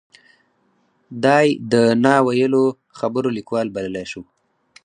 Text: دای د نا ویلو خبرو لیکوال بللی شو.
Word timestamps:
دای 1.23 1.47
د 1.71 1.73
نا 2.03 2.15
ویلو 2.25 2.63
خبرو 2.99 3.29
لیکوال 3.37 3.67
بللی 3.75 4.05
شو. 4.11 4.23